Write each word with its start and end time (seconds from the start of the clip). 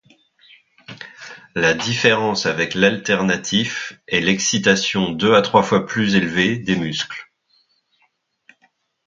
La 1.53 1.75
différence 1.75 2.47
avec 2.47 2.73
l'alternatif 2.73 3.93
est 4.07 4.19
l’excitation 4.19 5.11
deux 5.11 5.35
à 5.35 5.43
trois 5.43 5.61
fois 5.61 5.85
plus 5.85 6.15
élevée 6.15 6.57
des 6.57 6.75
muscles. 6.75 7.29